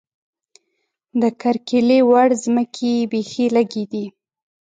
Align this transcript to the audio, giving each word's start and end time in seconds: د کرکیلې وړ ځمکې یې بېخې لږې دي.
د 1.21 1.23
کرکیلې 1.41 1.99
وړ 2.09 2.29
ځمکې 2.43 2.91
یې 2.97 3.07
بېخې 3.11 3.45
لږې 3.55 3.83
دي. 3.91 4.05